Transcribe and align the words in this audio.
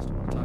Start. 0.00 0.37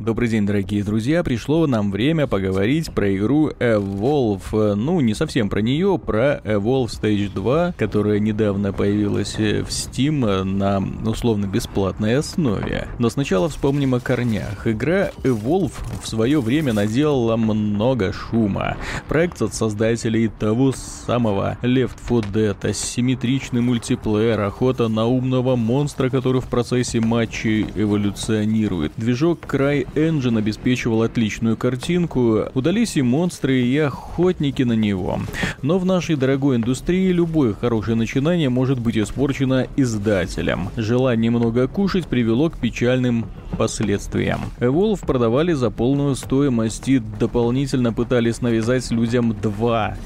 Добрый 0.00 0.28
день, 0.28 0.44
дорогие 0.44 0.84
друзья. 0.84 1.22
Пришло 1.22 1.66
нам 1.66 1.90
время 1.90 2.26
поговорить 2.26 2.92
про 2.92 3.14
игру 3.16 3.48
Evolve. 3.58 4.74
Ну, 4.74 5.00
не 5.00 5.14
совсем 5.14 5.48
про 5.48 5.62
нее, 5.62 5.98
про 5.98 6.42
Evolve 6.44 6.88
Stage 6.88 7.32
2, 7.32 7.74
которая 7.78 8.18
недавно 8.18 8.74
появилась 8.74 9.36
в 9.36 9.68
Steam 9.68 10.42
на 10.42 10.82
условно-бесплатной 11.08 12.18
основе. 12.18 12.86
Но 12.98 13.08
сначала 13.08 13.48
вспомним 13.48 13.94
о 13.94 14.00
корнях. 14.00 14.66
Игра 14.66 15.10
Evolve 15.22 15.72
в 16.02 16.06
свое 16.06 16.40
время 16.42 16.74
наделала 16.74 17.36
много 17.36 18.12
шума. 18.12 18.76
Проект 19.08 19.40
от 19.40 19.54
создателей 19.54 20.28
того 20.28 20.72
самого 20.72 21.56
Left 21.62 21.96
4 22.06 22.50
Dead, 22.50 22.68
асимметричный 22.68 23.62
мультиплеер, 23.62 24.40
охота 24.40 24.88
на 24.88 25.06
умного 25.06 25.56
монстра, 25.56 26.10
который 26.10 26.42
в 26.42 26.48
процессе 26.48 27.00
матчей 27.00 27.66
эволюционирует. 27.74 28.92
Движок 29.04 29.40
Cry 29.42 29.86
Engine 29.96 30.38
обеспечивал 30.38 31.02
отличную 31.02 31.58
картинку, 31.58 32.46
удались 32.54 32.96
и 32.96 33.02
монстры, 33.02 33.60
и 33.60 33.76
охотники 33.76 34.62
на 34.62 34.72
него. 34.72 35.20
Но 35.60 35.78
в 35.78 35.84
нашей 35.84 36.16
дорогой 36.16 36.56
индустрии 36.56 37.12
любое 37.12 37.52
хорошее 37.52 37.98
начинание 37.98 38.48
может 38.48 38.78
быть 38.78 38.96
испорчено 38.96 39.66
издателем. 39.76 40.70
Желание 40.76 41.30
много 41.30 41.68
кушать 41.68 42.06
привело 42.06 42.48
к 42.48 42.58
печальным 42.58 43.26
последствиям. 43.56 44.40
Evolve 44.58 45.04
продавали 45.04 45.52
за 45.52 45.70
полную 45.70 46.16
стоимость 46.16 46.88
и 46.88 46.98
дополнительно 46.98 47.92
пытались 47.92 48.40
навязать 48.40 48.90
людям 48.90 49.34
два, 49.40 49.96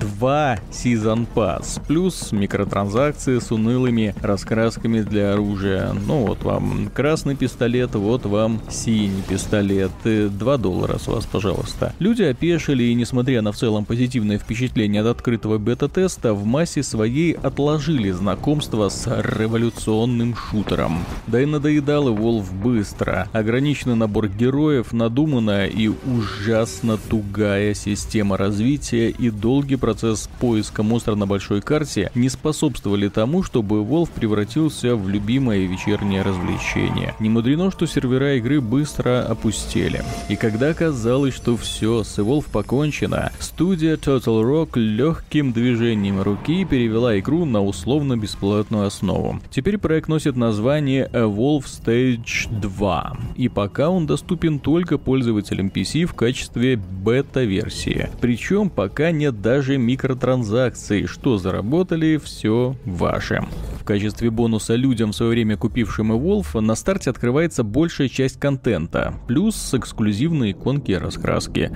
два 0.00 0.58
Season 0.70 1.26
Pass, 1.34 1.80
плюс 1.86 2.32
микротранзакции 2.32 3.38
с 3.38 3.50
унылыми 3.50 4.14
раскрасками 4.22 5.00
для 5.00 5.32
оружия. 5.32 5.92
Ну 6.06 6.26
вот 6.26 6.42
вам 6.42 6.90
красный 6.94 7.36
пистолет, 7.36 7.94
вот 7.94 8.26
вам 8.26 8.60
синий 8.68 9.22
пистолет 9.28 9.48
пистолет, 9.48 9.92
2 10.04 10.56
доллара 10.58 10.98
с 10.98 11.06
вас, 11.06 11.26
пожалуйста. 11.26 11.94
Люди 11.98 12.22
опешили 12.22 12.84
и, 12.84 12.94
несмотря 12.94 13.42
на 13.42 13.52
в 13.52 13.56
целом 13.56 13.84
позитивное 13.84 14.38
впечатление 14.38 15.02
от 15.02 15.06
открытого 15.08 15.58
бета-теста, 15.58 16.34
в 16.34 16.44
массе 16.44 16.82
своей 16.82 17.32
отложили 17.32 18.10
знакомство 18.10 18.88
с 18.88 19.06
революционным 19.06 20.34
шутером. 20.34 21.04
Да 21.26 21.40
и 21.40 21.46
надоедал 21.46 22.08
и 22.08 22.12
Волф 22.12 22.52
быстро. 22.98 23.28
Ограниченный 23.32 23.94
набор 23.94 24.28
героев, 24.28 24.92
надуманная 24.92 25.66
и 25.66 25.88
ужасно 25.88 26.98
тугая 26.98 27.74
система 27.74 28.36
развития 28.36 29.10
и 29.10 29.30
долгий 29.30 29.76
процесс 29.76 30.28
поиска 30.40 30.82
монстра 30.82 31.14
на 31.14 31.26
большой 31.26 31.60
карте 31.60 32.10
не 32.14 32.28
способствовали 32.28 33.08
тому, 33.08 33.42
чтобы 33.42 33.84
Волф 33.84 34.10
превратился 34.10 34.96
в 34.96 35.08
любимое 35.08 35.66
вечернее 35.66 36.22
развлечение. 36.22 37.14
Не 37.20 37.28
мудрено, 37.28 37.70
что 37.70 37.86
сервера 37.86 38.36
игры 38.36 38.60
быстро 38.60 39.24
опустели. 39.24 40.02
И 40.28 40.36
когда 40.36 40.74
казалось, 40.74 41.34
что 41.34 41.56
все, 41.56 42.04
с 42.04 42.18
Evolve 42.18 42.46
покончено, 42.50 43.30
студия 43.38 43.96
Total 43.96 44.42
Rock 44.42 44.78
легким 44.78 45.52
движением 45.52 46.20
руки 46.22 46.64
перевела 46.64 47.18
игру 47.18 47.44
на 47.44 47.62
условно-бесплатную 47.62 48.86
основу. 48.86 49.40
Теперь 49.50 49.78
проект 49.78 50.08
носит 50.08 50.36
название 50.36 51.08
Evolve 51.12 51.64
Stage 51.64 52.48
2, 52.60 52.87
и 53.36 53.48
пока 53.48 53.90
он 53.90 54.06
доступен 54.06 54.58
только 54.58 54.98
пользователям 54.98 55.68
PC 55.68 56.06
в 56.06 56.14
качестве 56.14 56.76
бета-версии. 56.76 58.08
Причем 58.20 58.70
пока 58.70 59.10
нет 59.10 59.40
даже 59.40 59.78
микротранзакций, 59.78 61.06
что 61.06 61.38
заработали, 61.38 62.16
все 62.16 62.76
ваше 62.84 63.44
качестве 63.88 64.28
бонуса 64.28 64.74
людям 64.74 65.12
в 65.12 65.16
свое 65.16 65.30
время 65.30 65.56
купившим 65.56 66.12
Evolve 66.12 66.60
на 66.60 66.74
старте 66.74 67.08
открывается 67.08 67.64
большая 67.64 68.10
часть 68.10 68.38
контента, 68.38 69.14
плюс 69.26 69.72
эксклюзивные 69.72 70.52
иконки 70.52 70.90
и 70.90 70.94
раскраски. 70.94 71.74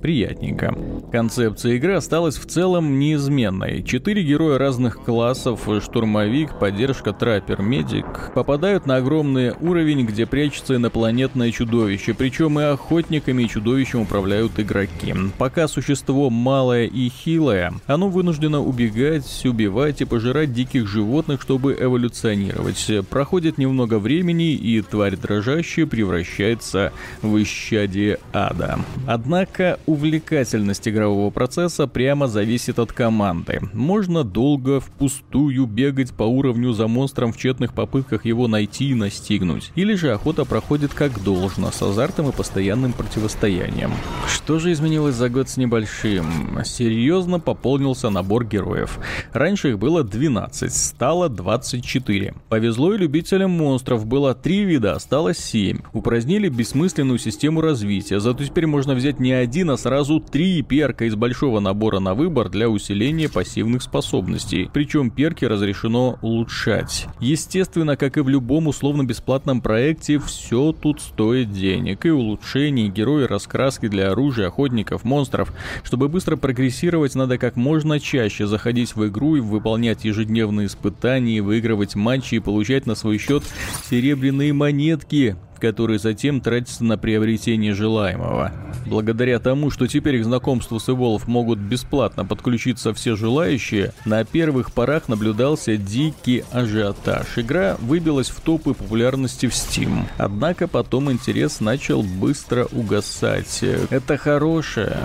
Приятненько. 0.00 0.76
Концепция 1.12 1.74
игры 1.74 1.92
осталась 1.94 2.36
в 2.36 2.46
целом 2.46 2.98
неизменной. 2.98 3.84
Четыре 3.84 4.24
героя 4.24 4.58
разных 4.58 5.04
классов, 5.04 5.68
штурмовик, 5.80 6.58
поддержка, 6.58 7.12
траппер, 7.12 7.62
медик, 7.62 8.32
попадают 8.34 8.86
на 8.86 8.96
огромный 8.96 9.52
уровень, 9.60 10.04
где 10.04 10.26
прячется 10.26 10.74
инопланетное 10.74 11.52
чудовище, 11.52 12.12
причем 12.12 12.58
и 12.58 12.64
охотниками 12.64 13.44
и 13.44 13.48
чудовищем 13.48 14.00
управляют 14.00 14.58
игроки. 14.58 15.14
Пока 15.38 15.68
существо 15.68 16.28
малое 16.28 16.86
и 16.86 17.08
хилое, 17.08 17.74
оно 17.86 18.08
вынуждено 18.08 18.60
убегать, 18.60 19.42
убивать 19.44 20.00
и 20.00 20.04
пожирать 20.04 20.52
диких 20.52 20.88
животных, 20.88 21.40
чтобы 21.40 21.51
чтобы 21.52 21.76
эволюционировать. 21.78 22.90
Проходит 23.10 23.58
немного 23.58 23.98
времени, 23.98 24.54
и 24.54 24.80
тварь 24.80 25.16
дрожащая 25.16 25.84
превращается 25.84 26.94
в 27.20 27.42
исчадие 27.42 28.20
ада. 28.32 28.78
Однако 29.06 29.78
увлекательность 29.84 30.88
игрового 30.88 31.28
процесса 31.28 31.86
прямо 31.86 32.26
зависит 32.26 32.78
от 32.78 32.94
команды. 32.94 33.60
Можно 33.74 34.24
долго 34.24 34.80
впустую 34.80 35.66
бегать 35.66 36.14
по 36.14 36.22
уровню 36.22 36.72
за 36.72 36.88
монстром 36.88 37.34
в 37.34 37.36
тщетных 37.36 37.74
попытках 37.74 38.24
его 38.24 38.48
найти 38.48 38.88
и 38.88 38.94
настигнуть. 38.94 39.72
Или 39.74 39.92
же 39.92 40.10
охота 40.10 40.46
проходит 40.46 40.94
как 40.94 41.22
должно, 41.22 41.70
с 41.70 41.82
азартом 41.82 42.30
и 42.30 42.32
постоянным 42.32 42.94
противостоянием. 42.94 43.92
Что 44.26 44.58
же 44.58 44.72
изменилось 44.72 45.16
за 45.16 45.28
год 45.28 45.50
с 45.50 45.58
небольшим? 45.58 46.58
Серьезно 46.64 47.38
пополнился 47.40 48.08
набор 48.08 48.46
героев. 48.46 48.98
Раньше 49.34 49.68
их 49.68 49.78
было 49.78 50.02
12, 50.02 50.74
стало 50.74 51.28
24. 51.32 52.34
Повезло 52.48 52.94
и 52.94 52.98
любителям 52.98 53.50
монстров, 53.50 54.06
было 54.06 54.34
3 54.34 54.64
вида, 54.64 54.92
осталось 54.94 55.38
7. 55.38 55.80
Упразднили 55.92 56.48
бессмысленную 56.48 57.18
систему 57.18 57.60
развития, 57.60 58.20
зато 58.20 58.44
теперь 58.44 58.66
можно 58.66 58.94
взять 58.94 59.20
не 59.20 59.32
один, 59.32 59.70
а 59.70 59.76
сразу 59.76 60.20
3 60.20 60.62
перка 60.62 61.06
из 61.06 61.14
большого 61.14 61.60
набора 61.60 61.98
на 61.98 62.14
выбор 62.14 62.48
для 62.48 62.68
усиления 62.68 63.28
пассивных 63.28 63.82
способностей. 63.82 64.70
Причем 64.72 65.10
перки 65.10 65.44
разрешено 65.44 66.18
улучшать. 66.22 67.06
Естественно, 67.20 67.96
как 67.96 68.16
и 68.16 68.20
в 68.20 68.28
любом 68.28 68.66
условно-бесплатном 68.68 69.60
проекте, 69.60 70.18
все 70.18 70.72
тут 70.72 71.00
стоит 71.00 71.52
денег. 71.52 72.04
И 72.04 72.10
улучшений, 72.10 72.88
герои, 72.88 73.24
раскраски 73.24 73.88
для 73.88 74.10
оружия, 74.12 74.48
охотников, 74.48 75.04
монстров. 75.04 75.52
Чтобы 75.82 76.08
быстро 76.08 76.36
прогрессировать, 76.36 77.14
надо 77.14 77.38
как 77.38 77.56
можно 77.56 78.00
чаще 78.00 78.46
заходить 78.46 78.96
в 78.96 79.06
игру 79.08 79.36
и 79.36 79.40
выполнять 79.40 80.04
ежедневные 80.04 80.66
испытания 80.66 81.21
умении 81.22 81.40
выигрывать 81.40 81.94
матчи 81.94 82.36
и 82.36 82.40
получать 82.40 82.86
на 82.86 82.94
свой 82.94 83.18
счет 83.18 83.44
серебряные 83.88 84.52
монетки, 84.52 85.36
которые 85.60 86.00
затем 86.00 86.40
тратятся 86.40 86.82
на 86.82 86.98
приобретение 86.98 87.72
желаемого. 87.72 88.52
Благодаря 88.86 89.38
тому, 89.38 89.70
что 89.70 89.86
теперь 89.86 90.20
к 90.20 90.24
знакомству 90.24 90.80
с 90.80 90.88
Evolve 90.88 91.22
могут 91.26 91.60
бесплатно 91.60 92.24
подключиться 92.24 92.92
все 92.92 93.14
желающие, 93.14 93.92
на 94.04 94.24
первых 94.24 94.72
порах 94.72 95.08
наблюдался 95.08 95.76
дикий 95.76 96.42
ажиотаж. 96.50 97.26
Игра 97.36 97.76
выбилась 97.80 98.28
в 98.28 98.40
топы 98.40 98.74
популярности 98.74 99.46
в 99.46 99.52
Steam. 99.52 100.02
Однако 100.18 100.66
потом 100.66 101.12
интерес 101.12 101.60
начал 101.60 102.02
быстро 102.02 102.66
угасать. 102.72 103.62
Это 103.62 104.16
хорошая, 104.16 104.98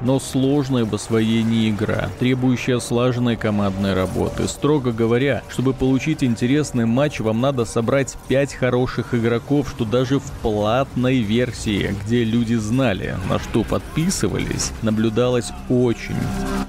но 0.00 0.18
сложная 0.20 0.84
в 0.84 0.94
освоении 0.94 1.70
игра, 1.70 2.08
требующая 2.18 2.78
слаженной 2.80 3.36
командной 3.36 3.94
работы. 3.94 4.48
Строго 4.48 4.92
говоря, 4.92 5.42
чтобы 5.48 5.72
получить 5.72 6.22
интересный 6.22 6.86
матч, 6.86 7.20
вам 7.20 7.40
надо 7.40 7.64
собрать 7.64 8.16
5 8.28 8.54
хороших 8.54 9.14
игроков, 9.14 9.68
что 9.70 9.84
даже 9.84 10.18
в 10.18 10.30
платной 10.42 11.18
версии, 11.18 11.94
где 12.04 12.24
люди 12.24 12.54
знали, 12.54 13.16
на 13.28 13.38
что 13.38 13.64
подписывались, 13.64 14.72
наблюдалось 14.82 15.50
очень, 15.68 16.16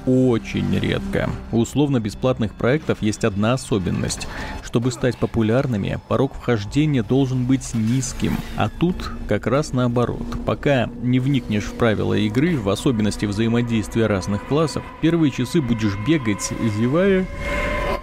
очень 0.07 0.79
редко. 0.79 1.29
У 1.51 1.59
условно-бесплатных 1.59 2.53
проектов 2.53 3.01
есть 3.01 3.23
одна 3.25 3.53
особенность. 3.53 4.27
Чтобы 4.63 4.91
стать 4.91 5.17
популярными, 5.17 5.99
порог 6.07 6.33
вхождения 6.33 7.03
должен 7.03 7.45
быть 7.45 7.73
низким, 7.73 8.37
а 8.55 8.69
тут 8.69 9.11
как 9.27 9.45
раз 9.47 9.73
наоборот. 9.73 10.25
Пока 10.45 10.89
не 11.01 11.19
вникнешь 11.19 11.65
в 11.65 11.73
правила 11.73 12.13
игры, 12.13 12.57
в 12.57 12.69
особенности 12.69 13.25
взаимодействия 13.25 14.07
разных 14.07 14.47
классов, 14.47 14.83
первые 15.01 15.31
часы 15.31 15.61
будешь 15.61 15.97
бегать, 16.07 16.51
зевая 16.77 17.25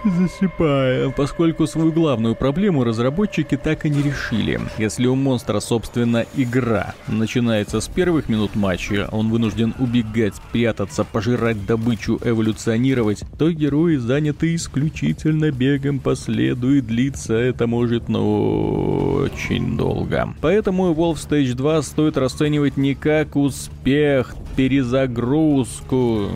засыпая, 0.09 1.09
поскольку 1.09 1.67
свою 1.67 1.91
главную 1.91 2.35
проблему 2.35 2.83
разработчики 2.83 3.57
так 3.57 3.85
и 3.85 3.89
не 3.89 4.01
решили. 4.01 4.59
Если 4.77 5.07
у 5.07 5.15
монстра, 5.15 5.59
собственно, 5.59 6.25
игра 6.35 6.93
начинается 7.07 7.81
с 7.81 7.87
первых 7.87 8.29
минут 8.29 8.55
матча, 8.55 9.09
он 9.11 9.29
вынужден 9.29 9.73
убегать, 9.79 10.35
прятаться, 10.51 11.03
пожирать 11.03 11.65
добычу, 11.65 12.19
эволюционировать, 12.23 13.23
то 13.37 13.51
герои 13.51 13.97
заняты 13.97 14.55
исключительно 14.55 15.51
бегом 15.51 15.99
по 15.99 16.15
следу 16.15 16.75
и 16.75 16.81
длиться 16.81 17.33
это 17.33 17.67
может, 17.67 18.09
ну, 18.09 19.21
очень 19.23 19.77
долго. 19.77 20.33
Поэтому 20.41 20.93
Wolf 20.93 21.15
Stage 21.15 21.53
2 21.53 21.81
стоит 21.81 22.17
расценивать 22.17 22.77
не 22.77 22.95
как 22.95 23.35
успех 23.35 24.35
перезагрузку. 24.55 26.29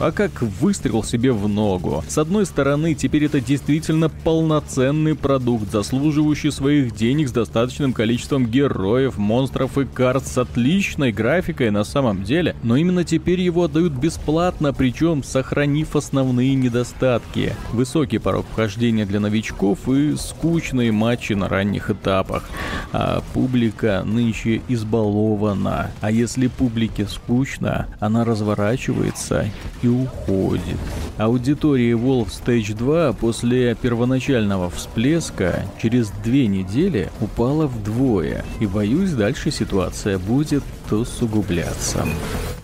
А 0.00 0.12
как 0.12 0.40
выстрел 0.40 1.04
себе 1.04 1.30
в 1.32 1.46
ногу. 1.46 2.02
С 2.08 2.16
одной 2.16 2.46
стороны, 2.46 2.94
теперь 2.94 3.24
это 3.24 3.38
действительно 3.38 4.08
полноценный 4.08 5.14
продукт, 5.14 5.70
заслуживающий 5.70 6.50
своих 6.50 6.94
денег 6.94 7.28
с 7.28 7.32
достаточным 7.32 7.92
количеством 7.92 8.46
героев, 8.46 9.18
монстров 9.18 9.76
и 9.76 9.84
карт 9.84 10.26
с 10.26 10.38
отличной 10.38 11.12
графикой 11.12 11.70
на 11.70 11.84
самом 11.84 12.24
деле, 12.24 12.56
но 12.62 12.76
именно 12.76 13.04
теперь 13.04 13.40
его 13.40 13.64
отдают 13.64 13.92
бесплатно, 13.92 14.72
причем 14.72 15.22
сохранив 15.22 15.94
основные 15.96 16.54
недостатки. 16.54 17.54
Высокий 17.72 18.18
порог 18.18 18.46
вхождения 18.50 19.04
для 19.04 19.20
новичков 19.20 19.86
и 19.86 20.16
скучные 20.16 20.92
матчи 20.92 21.34
на 21.34 21.48
ранних 21.48 21.90
этапах. 21.90 22.48
А 22.92 23.22
публика 23.34 24.02
нынче 24.06 24.62
избалована. 24.68 25.90
А 26.00 26.10
если 26.10 26.46
публике 26.46 27.06
скучно, 27.06 27.49
она 27.98 28.24
разворачивается 28.24 29.46
и 29.82 29.88
уходит. 29.88 30.78
Аудитория 31.18 31.92
Wolf 31.92 32.28
Stage 32.28 32.76
2 32.76 33.12
после 33.14 33.74
первоначального 33.74 34.70
всплеска 34.70 35.64
через 35.80 36.10
две 36.24 36.46
недели 36.46 37.10
упала 37.20 37.66
вдвое, 37.66 38.44
и 38.60 38.66
боюсь, 38.66 39.12
дальше 39.12 39.50
ситуация 39.50 40.18
будет 40.18 40.62
усугубляться. 40.90 42.06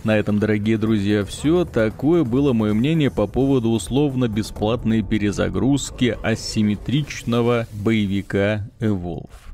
На 0.03 0.17
этом, 0.17 0.39
дорогие 0.39 0.77
друзья, 0.77 1.25
все. 1.25 1.65
Такое 1.65 2.23
было 2.23 2.53
мое 2.53 2.73
мнение 2.73 3.11
по 3.11 3.27
поводу 3.27 3.71
условно-бесплатной 3.71 5.01
перезагрузки 5.01 6.17
асимметричного 6.23 7.67
боевика 7.73 8.69
Evolve. 8.79 9.46